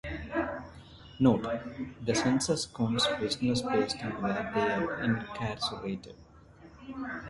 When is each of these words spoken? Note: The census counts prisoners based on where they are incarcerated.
Note: 1.19 1.61
The 2.03 2.15
census 2.15 2.65
counts 2.65 3.05
prisoners 3.05 3.61
based 3.61 3.97
on 4.03 4.13
where 4.19 4.33
they 4.51 4.61
are 4.71 4.99
incarcerated. 5.03 6.15